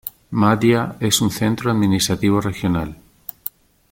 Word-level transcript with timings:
Mahdia 0.31 0.95
es 0.99 1.21
un 1.21 1.29
centro 1.29 1.69
administrativo 1.69 2.41
regional. 2.41 2.97